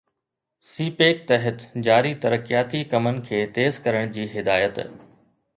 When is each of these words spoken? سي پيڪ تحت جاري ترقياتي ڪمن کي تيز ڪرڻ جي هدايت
سي 0.69 0.87
پيڪ 1.01 1.19
تحت 1.31 1.59
جاري 1.87 2.15
ترقياتي 2.25 2.83
ڪمن 2.95 3.21
کي 3.31 3.45
تيز 3.59 3.81
ڪرڻ 3.85 4.17
جي 4.17 4.29
هدايت 4.37 4.85